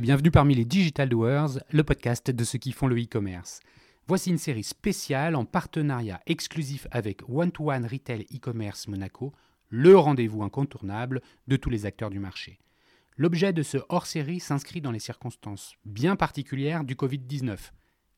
[0.00, 3.60] bienvenue parmi les Digital Doers, le podcast de ceux qui font le e-commerce.
[4.06, 9.34] Voici une série spéciale en partenariat exclusif avec One to One Retail e-commerce Monaco,
[9.68, 12.58] le rendez-vous incontournable de tous les acteurs du marché.
[13.18, 17.58] L'objet de ce hors-série s'inscrit dans les circonstances bien particulières du Covid-19.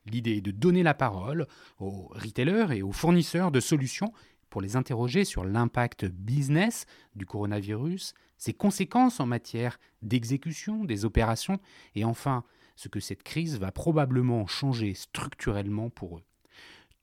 [0.07, 1.49] L'idée est de donner la parole
[1.81, 4.13] aux retailers et aux fournisseurs de solutions
[4.53, 6.85] pour les interroger sur l'impact business
[7.17, 11.59] du coronavirus, ses conséquences en matière d'exécution des opérations
[11.95, 12.45] et enfin
[12.77, 16.23] ce que cette crise va probablement changer structurellement pour eux.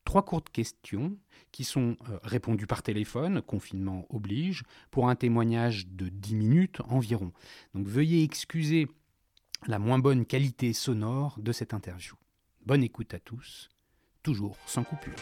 [0.05, 1.17] Trois courtes questions
[1.52, 4.61] qui sont euh, répondues par téléphone, confinement oblige,
[4.91, 7.31] pour un témoignage de 10 minutes environ.
[7.73, 8.88] Donc veuillez excuser
[9.66, 12.13] la moins bonne qualité sonore de cette interview.
[12.63, 13.70] Bonne écoute à tous,
[14.22, 15.16] toujours sans coupure.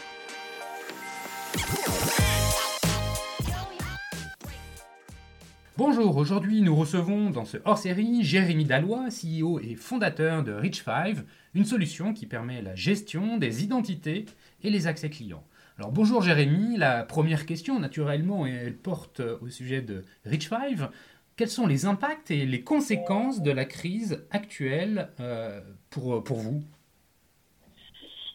[5.78, 11.18] Bonjour, aujourd'hui nous recevons dans ce hors-série Jérémy Dallois, CEO et fondateur de Rich5,
[11.54, 14.26] une solution qui permet la gestion des identités
[14.64, 15.44] et les accès clients.
[15.78, 20.88] Alors bonjour Jérémy, la première question naturellement elle porte au sujet de Rich5.
[21.36, 26.64] Quels sont les impacts et les conséquences de la crise actuelle euh, pour, pour vous?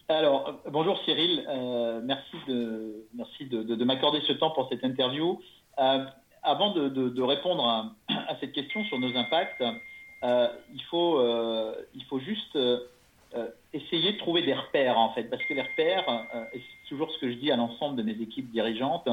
[0.09, 5.41] Alors, bonjour Cyril, euh, merci de, m'accorder ce temps pour cette interview.
[5.79, 6.05] Euh,
[6.41, 7.65] avant de, répondre
[8.09, 9.63] à, cette question sur nos impacts,
[10.23, 11.21] euh, il, faut,
[11.95, 12.57] il faut juste
[13.71, 16.05] essayer de trouver des repères en fait, parce que les repères,
[16.53, 19.07] et c'est toujours ce que je dis à l'ensemble de mes équipes dirigeantes,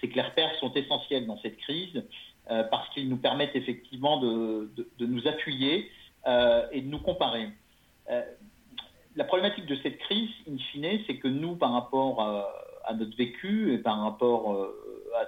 [0.00, 2.02] c'est que les repères sont essentiels dans cette crise
[2.46, 5.88] parce qu'ils nous permettent effectivement de, nous appuyer
[6.26, 7.48] et de nous comparer
[9.16, 13.72] la problématique de cette crise, in fine, c'est que nous, par rapport à, notre vécu
[13.72, 14.76] et par rapport euh,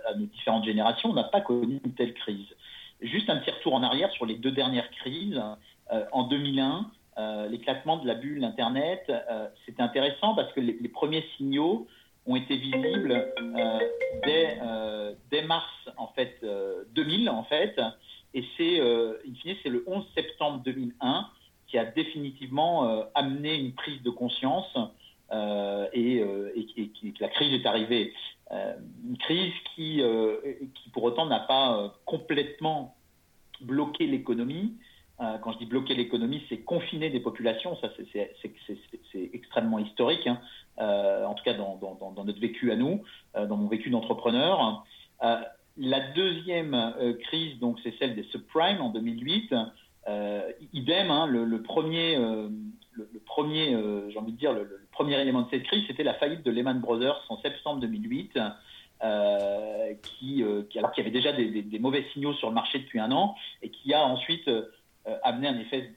[0.09, 2.49] à, nos différentes générations, on n'a pas connu une telle crise.
[3.01, 5.41] Juste un petit retour en arrière sur les deux dernières crises.
[5.93, 9.13] Euh, en 2001, euh, l'éclatement de la bulle Internet,
[9.67, 11.87] c'était intéressant parce que les, premiers signaux
[12.27, 13.33] ont été visibles
[14.25, 15.67] dès, mars
[15.97, 16.45] en fait
[16.95, 17.81] 2000 en fait,
[18.35, 18.81] et c'est
[19.63, 21.29] c'est le 11 septembre 2001
[21.73, 24.77] qui a définitivement euh, amené une prise de conscience
[25.33, 28.13] euh, et, euh, que la crise est arrivée.
[28.51, 30.03] une crise qui,
[30.75, 32.95] qui pour autant n'a pas complètement
[33.63, 34.75] bloqué l'économie.
[35.19, 37.75] quand je dis bloquer l'économie, c'est confiner des populations.
[37.77, 40.39] Ça, c'est extrêmement historique, hein.
[40.77, 43.03] en tout cas dans, dans, notre vécu à nous,
[43.35, 44.85] dans mon vécu d'entrepreneur.
[45.79, 46.77] la deuxième
[47.27, 49.55] crise, donc, c'est celle des subprimes en 2008.
[50.09, 52.49] Euh, idem, hein, le, premier, euh,
[52.93, 56.15] le, premier euh, j'ai envie de dire, le, premier élément de cette crise, c'était la
[56.15, 58.39] faillite de Lehman Brothers en septembre 2008,
[60.03, 63.11] qui, qui, alors qu'il y avait déjà des, mauvais signaux sur le marché depuis un
[63.11, 64.49] an, et qui a ensuite
[65.23, 65.95] amené un effet,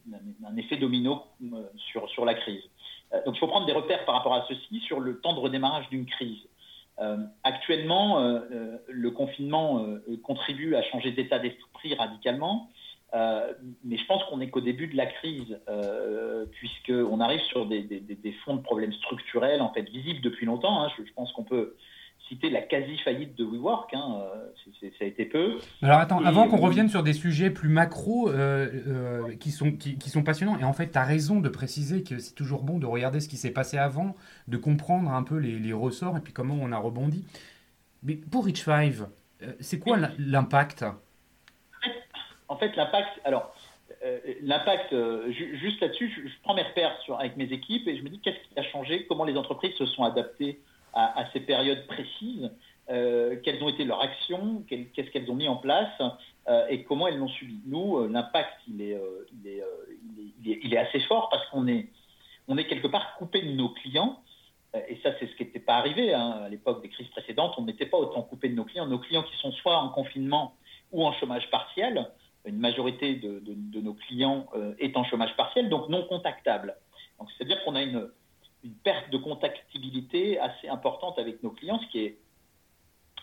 [0.47, 1.23] un effet domino
[1.75, 2.63] sur, sur la crise.
[3.25, 5.89] donc il faut prendre des repères par rapport à ceci sur le temps de redémarrage
[5.89, 6.47] d'une crise.
[7.43, 8.39] actuellement,
[8.87, 9.85] le confinement
[10.23, 12.69] contribue à changer d'état d'esprit radicalement.
[13.13, 17.65] Euh, mais je pense qu'on n'est qu'au début de la crise, euh, puisqu'on arrive sur
[17.65, 20.83] des, fonds de problèmes structurels, en fait, visibles depuis longtemps.
[20.83, 20.89] Hein.
[20.97, 21.75] Je, pense qu'on peut
[22.27, 24.17] citer la quasi-faillite de WeWork, hein.
[24.19, 25.59] Euh, ça a été peu.
[25.83, 28.31] Alors attends, avant qu'on revienne sur des sujets plus macro
[29.39, 32.33] qui, sont, qui, sont passionnants, et en fait, tu as raison de préciser que c'est
[32.33, 34.15] toujours bon de regarder ce qui s'est passé avant,
[34.47, 37.23] de comprendre un peu les, les, ressorts et puis comment on a rebondi.
[38.03, 38.93] Mais pour Rich 5,
[39.59, 40.83] c'est quoi l'impact?
[42.47, 43.53] En fait, l'impact, alors,
[44.03, 48.09] euh, l'impact, euh, juste là-dessus, je, prends mes repères avec mes équipes et je me
[48.09, 50.59] dis qu'est-ce qui a changé, comment les entreprises se sont adaptées
[50.93, 52.49] à, ces périodes précises,
[52.89, 55.91] euh, quelles ont été leurs actions, qu'est-ce qu'elles ont mis en place?
[56.69, 57.59] Et comment elles l'ont subi?
[57.65, 58.97] Nous, l'impact, il est,
[60.45, 61.89] il, est, assez fort parce qu'on est,
[62.47, 64.21] on est quelque part coupé de nos clients.
[64.87, 67.55] Et ça, c'est ce qui n'était pas arrivé hein, à l'époque des crises précédentes.
[67.57, 68.85] On n'était pas autant coupé de nos clients.
[68.85, 70.55] Nos clients qui sont soit en confinement
[70.93, 72.09] ou en chômage partiel,
[72.45, 76.75] une majorité de, nos clients euh, est en chômage partiel, donc non contactable.
[77.19, 78.09] Donc c'est-à-dire qu'on a une,
[78.83, 82.17] perte de contactabilité assez importante avec nos clients, ce qui est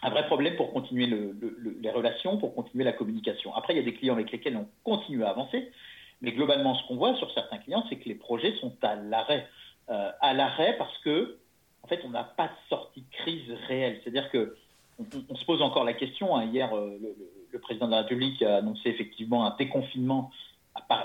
[0.02, 3.52] un vrai problème pour continuer les relations, pour continuer la communication.
[3.56, 5.72] Après, il y a des clients avec lesquels on continue à avancer,
[6.20, 9.48] mais globalement, ce qu'on voit sur certains clients, c'est que les projets sont à l'arrêt.
[9.90, 11.38] Euh, à l'arrêt parce que,
[11.82, 14.00] en fait, on n'a pas de sortie de crise réelle.
[14.02, 14.56] C'est-à-dire que
[15.00, 16.36] on, se pose encore la question.
[16.36, 17.16] Hein, hier, euh, le,
[17.62, 20.30] président de la République a annoncé effectivement un déconfinement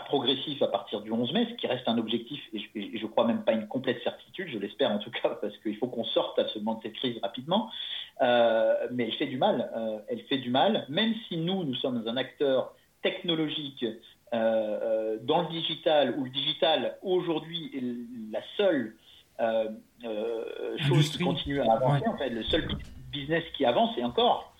[0.06, 3.26] progressif à partir du 11 mai, ce qui reste un objectif et je, ne crois
[3.26, 6.40] même pas une complète certitude, je l'espère en tout cas, parce qu'il faut qu'on sorte
[6.40, 7.70] absolument de cette crise rapidement.
[8.22, 11.76] Euh, mais elle fait du mal, euh, elle fait du mal, même si nous, nous
[11.76, 13.86] sommes un acteur technologique
[14.32, 18.96] dans le digital, où le digital aujourd'hui est la seule
[20.90, 22.68] chose qui continue à avancer, en fait, le seul
[23.12, 24.57] business qui avance, et encore, euh,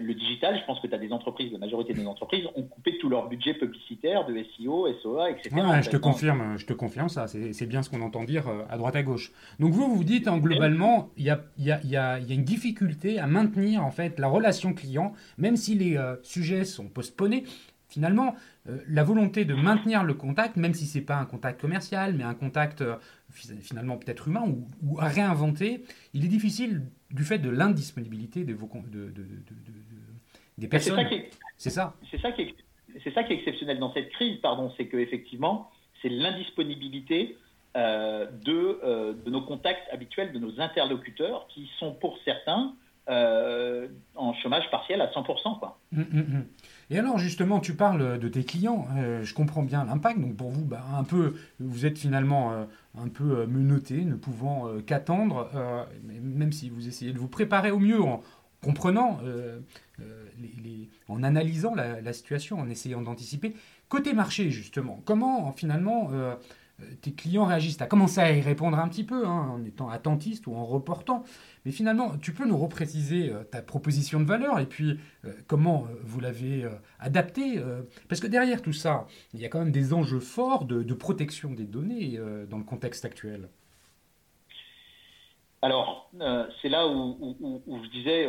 [0.00, 2.96] le digital, je pense que tu as des entreprises, la majorité des entreprises ont coupé
[2.98, 5.50] tout leur budget publicitaire de SEO, SOA, etc.
[5.82, 8.78] je te confirme, je te confirme ça, c'est bien ce qu'on entend dire euh, à
[8.78, 9.32] droite à gauche.
[9.60, 13.18] Donc vous, vous dites hein, globalement, il y a, y, a, y a, une difficulté
[13.18, 17.44] à maintenir en fait la relation client, même si les euh, sujets sont postponés.
[17.88, 18.34] Finalement,
[18.88, 22.34] la volonté de maintenir le contact, même si c'est pas un contact commercial, mais un
[22.34, 22.82] contact
[23.30, 24.44] finalement peut-être humain
[24.82, 26.82] ou, à réinventer, il est difficile
[27.14, 29.12] du fait de l'indisponibilité de vos, de,
[30.58, 31.06] des personnes.
[31.56, 31.94] C'est ça.
[32.10, 32.54] C'est ça qui est,
[33.02, 35.70] c'est ça qui est exceptionnel dans cette crise, pardon, c'est que effectivement,
[36.02, 37.36] c'est l'indisponibilité
[37.76, 42.74] euh, de, euh, de, nos contacts habituels, de nos interlocuteurs, qui sont pour certains
[43.08, 45.58] euh, en chômage partiel à 100%.
[45.58, 45.78] Quoi.
[45.96, 46.46] Hum, hum, hum.
[46.90, 48.86] Et alors justement, tu parles de tes clients,
[49.22, 52.52] je comprends bien l'impact, donc pour vous, bah, un peu, vous êtes finalement
[52.96, 55.50] un peu menotté, ne pouvant qu'attendre,
[56.02, 58.22] même si vous essayez de vous préparer au mieux en
[58.60, 59.20] comprenant,
[60.38, 63.54] les, en analysant la, situation, en essayant d'anticiper.
[63.88, 66.34] Côté marché, justement, comment finalement euh,
[67.02, 67.76] tes clients réagissent.
[67.76, 70.64] Tu as commencé à y répondre un petit peu hein, en étant attentiste ou en
[70.64, 71.24] reportant.
[71.64, 75.86] Mais finalement, tu peux nous repréciser euh, ta proposition de valeur et puis euh, comment
[76.02, 76.68] vous l'avez
[76.98, 77.60] adaptée.
[78.08, 81.50] parce que derrière tout ça, il y a quand même des enjeux forts de, protection
[81.50, 82.18] des données
[82.48, 83.48] dans le contexte actuel.
[85.62, 86.10] Alors,
[86.62, 87.36] c'est là où,
[87.84, 88.28] je disais,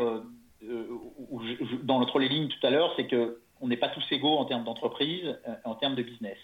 [1.83, 5.37] dans entre les tout à l'heure, c'est qu'on n'est pas tous égaux en termes d'entreprise,
[5.63, 6.37] en termes de business.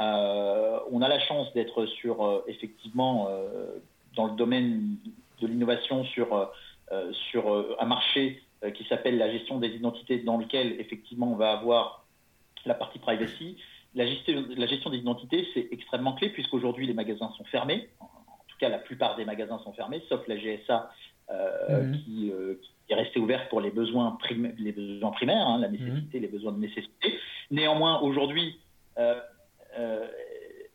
[0.00, 3.78] Euh, on a la chance d'être sur, euh, effectivement, euh,
[4.14, 4.96] dans le domaine
[5.40, 6.50] de l'innovation sur,
[7.30, 12.06] sur un marché qui s'appelle la gestion des identités, dans lequel, effectivement, on va avoir
[12.64, 13.58] la partie privacy.
[13.94, 17.90] La gestion, la gestion des identités, c'est extrêmement clé, puisqu'aujourd'hui, les magasins sont fermés.
[18.00, 18.06] En,
[18.48, 20.90] tout cas, la plupart des magasins sont fermés, sauf la GSA
[21.28, 21.98] mhm.
[21.98, 22.32] qui,
[22.88, 24.16] est restée ouverte pour les besoins,
[24.58, 26.22] les besoins primaires, hein, la nécessité, mhm.
[26.22, 27.18] les besoins de nécessité.
[27.50, 28.58] Néanmoins, aujourd'hui,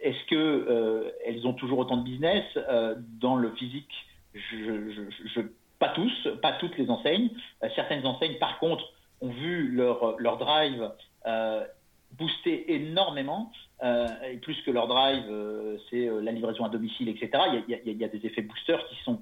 [0.01, 3.91] est-ce qu'elles euh, ont toujours autant de business euh, Dans le physique,
[4.33, 5.41] je,
[5.79, 7.29] pas tous, pas toutes les enseignes.
[7.75, 8.83] certaines enseignes, par contre,
[9.21, 10.91] ont vu leur, leur drive
[12.17, 13.51] booster énormément,
[13.81, 15.23] et plus que leur drive,
[15.89, 17.31] c'est la livraison à domicile, etc.
[17.67, 19.21] Il y, a, des effets boosters qui sont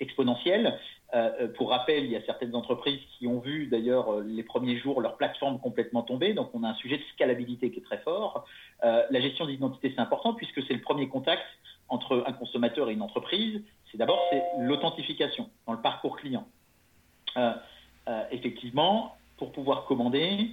[0.00, 0.78] exponentiels.
[1.14, 4.42] Euh, euh, pour rappel, il y a certaines entreprises qui ont vu d'ailleurs euh, les
[4.42, 6.32] premiers jours leur plateforme complètement tomber.
[6.32, 8.46] Donc on a un sujet de scalabilité qui est très fort.
[8.82, 11.42] la gestion d'identité, c'est important puisque c'est le premier contact
[11.88, 13.60] entre un consommateur et une entreprise.
[13.90, 14.20] C'est d'abord
[14.60, 16.46] l'authentification dans le parcours client.
[18.30, 20.48] effectivement, pour pouvoir commander,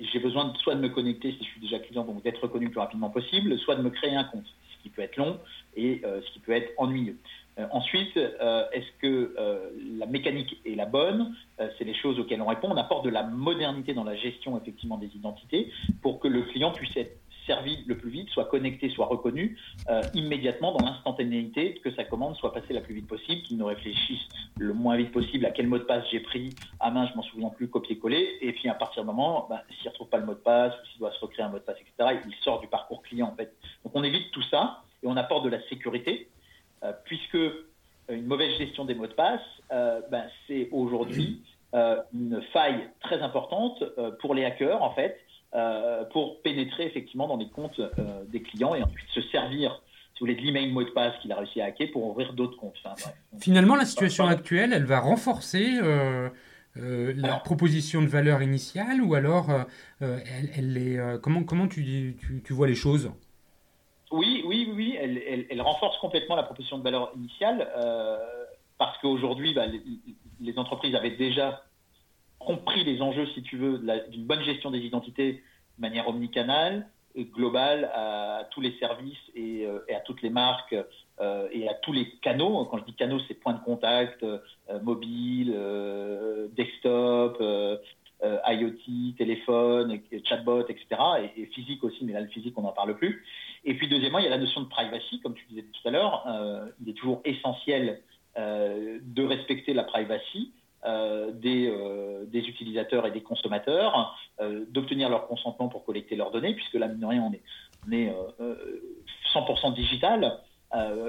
[0.00, 2.70] j'ai besoin soit de me connecter si je suis déjà client, donc d'être reconnu le
[2.70, 5.38] plus rapidement possible, soit de me créer un compte, ce qui peut être long
[5.76, 7.18] et ce qui peut être ennuyeux.
[7.58, 11.34] Euh, ensuite, euh, est-ce que euh, la mécanique est la bonne?
[11.78, 12.68] C'est les choses auxquelles on répond.
[12.70, 15.70] On apporte de la modernité dans la gestion effectivement des identités
[16.00, 17.16] pour que le client puisse être
[17.46, 19.56] servi le plus vite, soit connecté, soit reconnu
[20.12, 24.22] immédiatement dans l'instantanéité, que sa commande soit passée la plus vite possible, qu'il ne réfléchisse
[24.58, 27.22] le moins vite possible à quel mot de passe j'ai pris, à main je m'en
[27.22, 30.26] souviens plus, copier-coller, et puis à partir du moment, ben, s'il ne retrouve pas le
[30.26, 32.60] mot de passe, ou s'il doit se recréer un mot de passe, etc., il sort
[32.60, 33.54] du parcours client en fait.
[33.84, 36.41] Donc on évite tout ça, et on apporte de la sécurité, euh,
[37.04, 37.34] puisque
[38.10, 39.40] euh, une mauvaise gestion des mots de passe,
[39.72, 41.42] euh, ben, c'est aujourd'hui
[41.74, 43.82] une faille très importante
[44.20, 45.18] pour les hackers, en fait,
[46.12, 47.80] pour pénétrer effectivement dans les comptes
[48.28, 49.80] des clients et ensuite se servir
[50.12, 52.34] si vous voulez, de l'email mot de passe qu'il a réussi à hacker pour ouvrir
[52.34, 52.76] d'autres comptes.
[53.40, 55.80] Finalement, la situation actuelle, elle va renforcer
[56.76, 59.48] la proposition de valeur initiale ou alors
[60.00, 63.10] elle, est, comment, comment tu, tu, vois les choses?
[64.12, 68.18] Oui, oui, oui, elle, renforce complètement la proposition de valeur initiale euh,
[68.78, 69.64] parce qu'aujourd'hui, bah,
[70.40, 71.64] les, entreprises avaient déjà
[72.38, 73.78] compris les enjeux, si tu veux,
[74.08, 79.66] d'une bonne gestion des identités de manière omnicanale, et globale à, tous les services et,
[79.66, 80.74] euh, à toutes les marques
[81.20, 82.64] euh, et à tous les canaux.
[82.64, 84.24] Quand je dis canaux, c'est points de contact,
[84.82, 85.54] mobile,
[86.56, 87.42] desktop,
[88.22, 90.86] IoT, téléphone, chatbot, etc.
[91.36, 93.22] Et, et, physique aussi, mais là, le physique, on n'en parle plus.
[93.64, 95.90] Et puis deuxièmement, il y a la notion de privacy, comme tu disais tout à
[95.90, 96.24] l'heure.
[96.26, 98.00] Euh, il est toujours essentiel
[98.36, 100.52] euh, de respecter la privacy
[100.84, 104.18] euh, des, utilisateurs et des consommateurs,
[104.70, 107.42] d'obtenir leur consentement pour collecter leurs données, puisque là, mine rien, on est,
[107.86, 108.12] on est
[109.32, 110.38] 100% digital.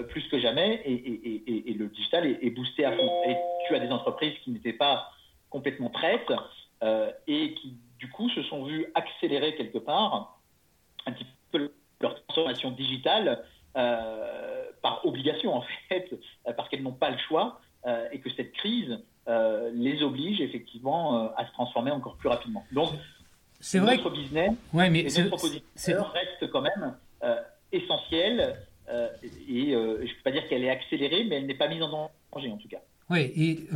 [0.09, 3.09] plus que jamais, et le digital est, boosté à fond.
[3.27, 3.35] Et
[3.67, 5.09] tu as des entreprises qui n'étaient pas
[5.49, 6.31] complètement prêtes
[7.27, 10.39] et qui, du coup, se sont vues accélérer quelque part
[11.07, 11.71] un petit peu
[12.03, 13.43] leur transformation digitale
[13.73, 16.11] par obligation, en fait,
[16.55, 17.59] parce qu'elles n'ont pas le choix
[18.11, 18.99] et que cette crise
[19.73, 22.63] les oblige effectivement à se transformer encore plus rapidement.
[22.71, 22.89] Donc,
[23.59, 26.95] c'est vrai notre business ouais, mais et notre proposition reste quand même
[27.71, 28.59] essentielle
[29.47, 32.11] et je ne peux pas dire qu'elle est accélérée, mais elle n'est pas mise en
[32.33, 32.81] danger en tout cas.
[33.09, 33.67] Oui, et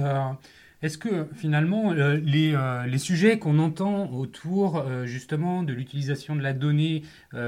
[0.83, 6.41] est-ce que finalement euh, euh, les, sujets qu'on entend autour euh, justement de l'utilisation de
[6.41, 7.03] la donnée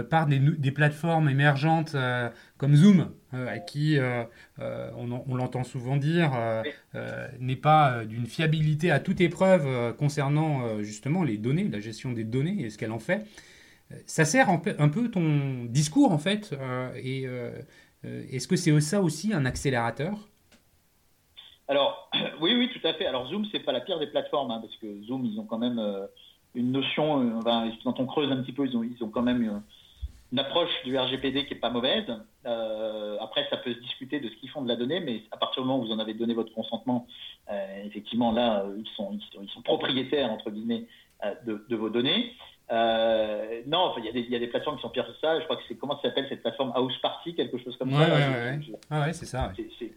[0.09, 1.95] par des, plateformes émergentes
[2.57, 3.97] comme Zoom, à qui
[4.57, 6.31] on, l'entend souvent dire
[7.39, 12.63] n'est pas d'une fiabilité à toute épreuve concernant justement les données, la gestion des données
[12.63, 13.25] et ce qu'elle en fait,
[14.05, 16.55] ça sert un peu, un peu ton discours en fait.
[16.95, 17.25] et
[18.03, 20.29] est-ce que c'est ça aussi un accélérateur?
[21.69, 22.09] Alors,
[22.41, 23.05] oui, oui, tout à fait.
[23.05, 25.59] Alors, Zoom, c'est pas la pire des plateformes, hein, parce que Zoom, ils ont quand
[25.59, 26.07] même euh,
[26.55, 29.43] une notion, euh, quand on creuse un petit peu, ils ont, ils ont quand même
[29.43, 32.05] une, approche du RGPD qui est pas mauvaise.
[32.45, 35.37] Euh, après, ça peut se discuter de ce qu'ils font de la donnée, mais à
[35.37, 37.07] partir du moment où vous en avez donné votre consentement,
[37.85, 40.85] effectivement, là, ils sont, ils sont, propriétaires, entre guillemets,
[41.45, 42.31] de, vos données.
[42.69, 45.39] non, il y, y, a des plateformes qui sont pires que ça.
[45.39, 47.97] Je crois que c'est comment ça s'appelle cette plateforme House Party, quelque chose comme ça.
[47.97, 49.13] Ouais, ouais, ouais.
[49.13, 49.91] c'est ça c'est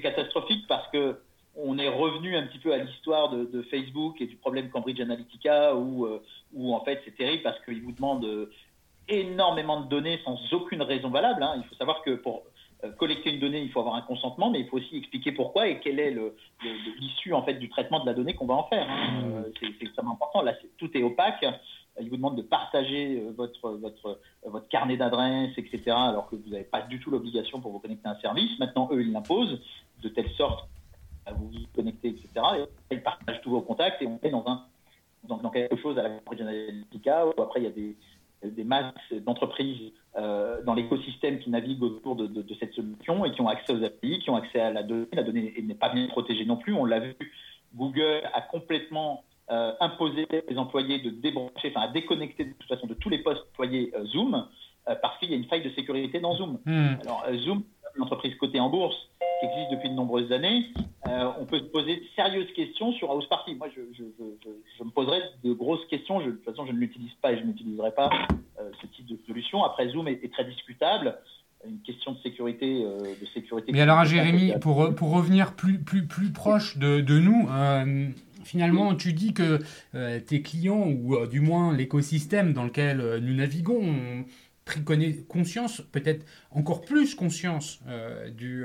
[0.00, 1.16] catastrophique parce que
[1.56, 5.74] on est revenu un petit peu à l'histoire de, Facebook et du problème Cambridge Analytica
[5.74, 6.22] où, euh,
[6.52, 8.52] où en fait c'est terrible parce qu'ils vous demandent euh,
[9.08, 11.42] énormément de données sans aucune raison valable.
[11.42, 11.54] Hein.
[11.56, 12.42] Il faut savoir que pour
[12.84, 15.68] euh, collecter une donnée, il faut avoir un consentement, mais il faut aussi expliquer pourquoi
[15.68, 16.14] et quelle est
[17.00, 18.86] l'issue en fait du traitement de la donnée qu'on va en faire.
[18.88, 19.22] Hein.
[19.22, 19.44] Mmh.
[19.58, 20.42] C'est extrêmement important.
[20.42, 21.44] Là, tout est opaque.
[22.00, 26.64] Il vous demande de partager votre, votre, votre carnet d'adresses, etc., alors que vous n'avez
[26.64, 28.58] pas du tout l'obligation pour vous connecter à un service.
[28.58, 29.60] Maintenant, eux, ils l'imposent
[30.02, 30.68] de telle sorte
[31.26, 32.28] à vous y connecter, etc.
[32.90, 34.62] Et ils partagent tous vos contacts et on est dans, un,
[35.28, 37.96] dans, quelque chose à la Analytica où après il y a des,
[38.44, 43.40] des masses d'entreprises euh, dans l'écosystème qui naviguent autour de, de, cette solution et qui
[43.40, 45.08] ont accès aux API, qui ont accès à la donnée.
[45.12, 46.72] La donnée n'est pas bien protégée non plus.
[46.72, 47.16] On l'a vu,
[47.74, 52.86] Google a complètement euh, imposé aux employés de débrancher, enfin à déconnecter de toute façon
[52.86, 54.46] de tous les postes employés euh, Zoom
[55.02, 56.60] parce qu'il y a une faille de sécurité dans Zoom.
[56.64, 56.94] Hmm.
[57.02, 57.64] Alors Zoom,
[57.96, 58.96] une entreprise cotée en bourse,
[59.40, 60.66] qui existe depuis de nombreuses années,
[61.08, 63.54] euh, on peut se poser de sérieuses questions sur House Party.
[63.54, 66.20] Moi, je, je, me poserais de grosses questions.
[66.20, 68.10] de toute façon, je ne l'utilise pas et je n'utiliserai pas
[68.60, 69.64] euh, ce type de solution.
[69.64, 71.18] Après, Zoom est, très discutable.
[71.66, 72.84] Une question de sécurité.
[72.84, 77.18] Euh, de sécurité Mais alors, Jérémy, pour, pour revenir plus, plus, plus proche de, de
[77.18, 77.48] nous,
[78.46, 79.60] finalement, tu dis que
[80.18, 84.24] tes clients, ou du moins l'écosystème dans lequel nous naviguons,
[84.64, 84.80] pris
[85.28, 87.80] conscience, peut-être encore plus conscience
[88.36, 88.64] du,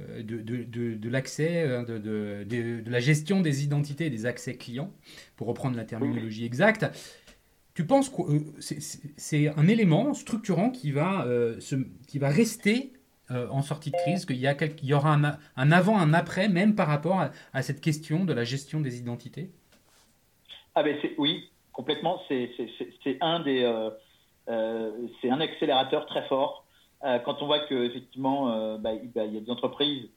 [0.00, 1.98] euh, de, de, de, l'accès, euh, de,
[2.44, 4.92] de, la gestion des identités des accès clients,
[5.36, 6.86] pour reprendre la terminologie exacte.
[7.74, 8.40] Tu penses que euh,
[9.16, 11.26] c'est un élément structurant qui va,
[12.06, 12.92] qui va rester
[13.30, 15.14] en sortie de crise, qu'il y, aura
[15.56, 17.20] un, avant, un après, même par rapport
[17.52, 19.50] à, cette question de la gestion des identités?
[20.74, 22.22] Ah ben Oui, complètement.
[22.28, 22.50] C'est
[23.20, 23.90] un, des,
[25.20, 26.64] c'est un accélérateur très fort
[27.04, 30.08] euh, quand on voit qu'effectivement, euh, bah, bah, il y a des entreprises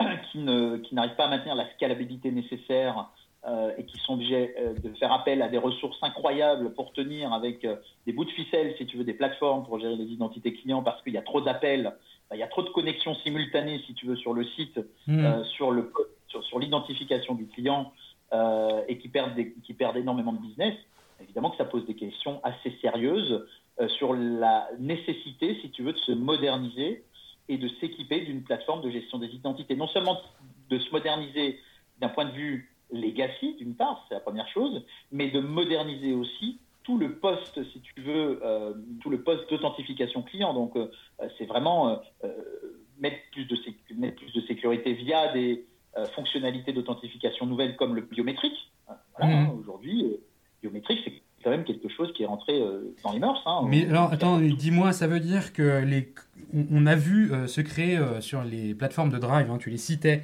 [0.32, 3.10] qui, n'arrivent pas à maintenir la scalabilité nécessaire
[3.46, 7.66] euh, et qui sont obligées de faire appel à des ressources incroyables pour tenir avec
[8.06, 11.02] des bouts de ficelle, si tu veux, des plateformes pour gérer les identités clients parce
[11.02, 11.94] qu'il y a trop d'appels,
[12.34, 15.44] il y a trop de connexions simultanées, si tu veux, sur le site, mmh.
[15.44, 15.92] sur, le,
[16.28, 17.92] sur, sur l'identification du client
[18.88, 20.74] et qui perdent, des, qui perdent énormément de business.
[21.20, 23.46] Évidemment que ça pose des questions assez sérieuses
[23.80, 27.04] euh, sur la nécessité, si tu veux, de se moderniser
[27.48, 29.76] et de s'équiper d'une plateforme de gestion des identités.
[29.76, 30.20] Non seulement
[30.70, 31.58] de se moderniser
[31.98, 36.58] d'un point de vue legacy, d'une part, c'est la première chose, mais de moderniser aussi
[36.84, 40.54] tout le poste, si tu veux, euh, tout le poste d'authentification client.
[40.54, 40.88] Donc, euh,
[41.38, 42.00] c'est vraiment
[42.98, 43.56] mettre, plus de
[43.96, 45.66] mettre plus de sécurité via des
[46.14, 48.70] fonctionnalités d'authentification nouvelles comme le biométrique.
[49.18, 49.58] Voilà, mmh.
[49.58, 50.18] Aujourd'hui,
[50.62, 53.42] biométrique, c'est quand même quelque chose qui est rentré euh, dans les mœurs.
[53.46, 56.12] Hein, Mais alors, attends, dis-moi, ça veut dire que les,
[56.52, 59.76] on, a vu euh, se créer euh, sur les plateformes de drive, hein, tu les
[59.76, 60.22] citais,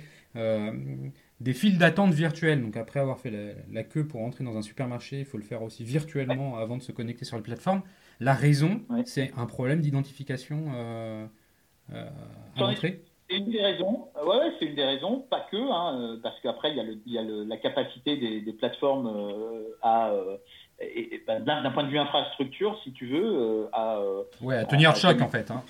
[1.40, 2.62] des files d'attente virtuelles.
[2.62, 3.32] Donc après avoir fait
[3.70, 6.82] la, queue pour entrer dans un supermarché, il faut le faire aussi virtuellement avant de
[6.82, 7.82] se connecter sur les plateformes.
[8.20, 10.66] La raison, c'est un problème d'identification
[11.92, 12.10] à
[12.56, 14.08] l'entrée c'est une des raisons.
[14.26, 17.12] Ouais, c'est une des raisons, pas que, hein, parce qu'après, il y a, le, il
[17.12, 19.08] y a la capacité des, des plateformes
[19.82, 20.12] à,
[20.80, 24.64] et, ben, d'un point de vue infrastructure, si tu veux, euh, à, euh, ouais, à
[24.64, 25.50] tenir le choc en fait.
[25.50, 25.62] Hein.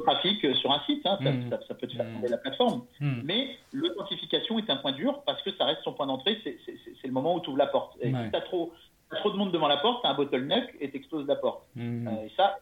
[0.00, 1.50] Trafic euh, sur un site, hein, hmm.
[1.50, 2.84] ça, peut te faire tomber la plateforme.
[3.00, 3.20] Hmm.
[3.24, 7.12] Mais l'authentification est un point dur parce que ça reste son point d'entrée, c'est le
[7.12, 7.96] moment où tu ouvres la porte.
[8.00, 8.72] Et si tu as trop
[9.10, 11.64] trop de monde devant la porte, tu as un bottleneck et t'exploses la porte.
[11.76, 12.08] Mmh.
[12.24, 12.58] et ça,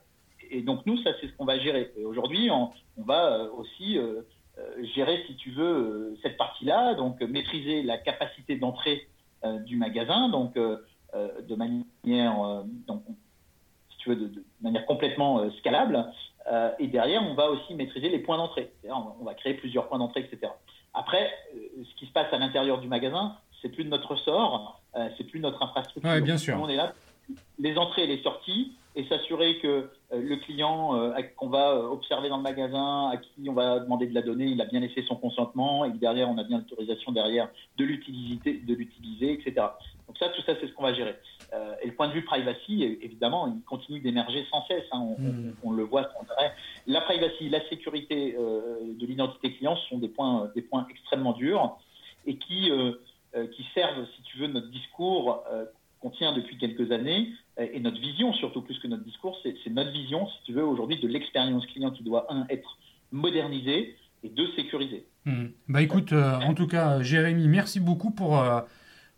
[0.51, 1.93] et donc nous, ça c'est ce qu'on va gérer.
[2.05, 3.99] Aujourd'hui, on, va aussi
[4.95, 9.09] gérer, si tu veux, cette partie-là, donc maîtriser la capacité d'entrée
[9.65, 13.03] du magasin, donc de manière, donc,
[13.91, 16.07] si tu veux, de, manière complètement scalable.
[16.79, 18.73] Et derrière, on va aussi maîtriser les points d'entrée.
[18.89, 20.53] On va créer plusieurs points d'entrée, etc.
[20.95, 25.09] Après, ce qui se passe à l'intérieur du magasin, c'est plus de notre sort, euh,
[25.17, 26.11] c'est plus notre infrastructure.
[26.11, 26.59] Ouais, bien sûr.
[26.61, 26.93] On est là,
[27.59, 32.29] les entrées et les sorties, et s'assurer que euh, le client euh, qu'on va observer
[32.29, 35.03] dans le magasin, à qui on va demander de la donnée, il a bien laissé
[35.09, 39.67] son consentement, et que derrière, on a bien l'autorisation derrière de l'utiliser, de l'utiliser, etc.
[40.13, 41.15] Donc ça, tout ça, c'est ce qu'on va gérer.
[41.83, 44.85] et le point de vue privacy, évidemment, il continue d'émerger sans cesse.
[44.93, 45.15] Hein.
[45.19, 45.53] Hmm.
[45.63, 46.53] on, le voit sans arrêt.
[46.87, 51.79] La privacy, la sécurité de l'identité client sont des points, des points extrêmement durs
[52.27, 52.71] et qui
[53.35, 55.65] euh, qui servent, si tu veux, notre discours euh,
[56.01, 57.29] qu'on tient depuis quelques années
[57.59, 60.63] euh, et notre vision, surtout plus que notre discours, c'est notre vision, si tu veux,
[60.63, 62.77] aujourd'hui de l'expérience client qui doit, un, être
[63.11, 65.07] modernisée et deux, sécurisée.
[65.25, 65.47] Mmh.
[65.69, 68.39] Bah écoute, en tout cas, Jérémy, merci beaucoup pour,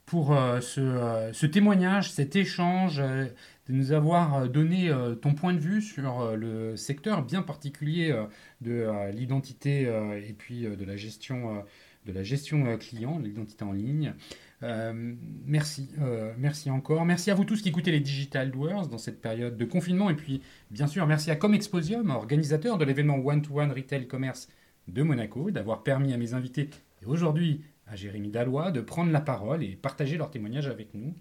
[0.06, 4.92] pour ce, ce, témoignage, cet échange, de nous avoir donné
[5.22, 8.14] ton point de vue sur le secteur bien particulier
[8.60, 11.64] de l'identité et puis de la gestion
[12.06, 14.14] de la gestion euh, client, de l'identité en ligne.
[14.62, 15.14] Euh,
[15.46, 17.04] merci, euh, merci encore.
[17.04, 20.10] Merci à vous tous qui écoutez les Digital Doers dans cette période de confinement.
[20.10, 24.48] Et puis, bien sûr, merci à Comexposium, organisateur de l'événement One-to-One Retail Commerce
[24.88, 26.68] de Monaco, d'avoir permis à mes invités,
[27.02, 31.14] et aujourd'hui à Jérémy Dallois, de prendre la parole et partager leur témoignage avec nous.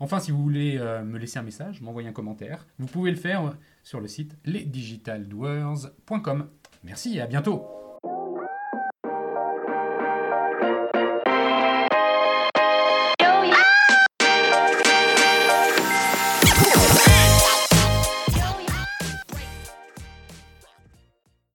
[0.00, 3.56] Enfin, si vous voulez me laisser un message, m'envoyer un commentaire, vous pouvez le faire
[3.84, 6.48] sur le site lesdigitaldoers.com.
[6.82, 7.64] Merci et à bientôt